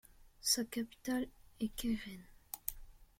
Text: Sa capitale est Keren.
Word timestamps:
Sa 0.41 0.65
capitale 0.65 1.27
est 1.59 1.75
Keren. 1.75 2.23